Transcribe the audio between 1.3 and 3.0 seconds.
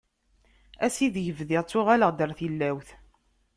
bdiɣ ttuɣaleɣ-d ɣer tilawt.